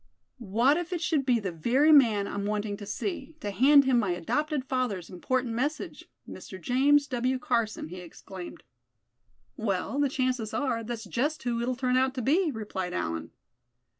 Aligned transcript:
"What 0.55 0.77
if 0.77 0.91
it 0.91 0.99
should 0.99 1.27
be 1.27 1.39
the 1.39 1.51
very 1.51 1.91
man 1.91 2.27
I'm 2.27 2.43
wanting 2.47 2.75
to 2.77 2.87
see, 2.87 3.35
to 3.39 3.51
hand 3.51 3.85
him 3.85 3.99
my 3.99 4.13
adopted 4.13 4.65
father's 4.65 5.11
important 5.11 5.53
message, 5.53 6.05
Mr. 6.27 6.59
James 6.59 7.05
W. 7.05 7.37
Carson?" 7.37 7.89
he 7.89 7.97
exclaimed. 7.97 8.63
"Well, 9.57 9.99
the 9.99 10.09
chances 10.09 10.55
are, 10.55 10.83
that's 10.83 11.03
just 11.03 11.43
who 11.43 11.61
it'll 11.61 11.75
turn 11.75 11.97
out 11.97 12.15
to 12.15 12.23
be," 12.23 12.49
replied 12.49 12.93
Allan. 12.95 13.29